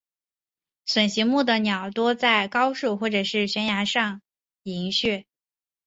[0.83, 4.23] 隼形目的鸟多在高树或悬崖上
[4.63, 5.25] 营巢。